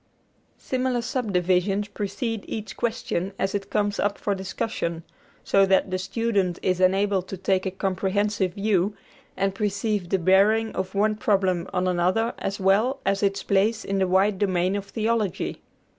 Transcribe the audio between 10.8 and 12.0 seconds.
one problem on